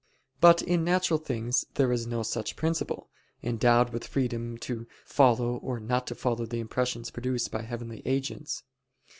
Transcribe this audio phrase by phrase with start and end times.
[0.39, 3.11] But in natural things there is no such principle,
[3.43, 8.63] endowed with freedom to follow or not to follow the impressions produced by heavenly agents.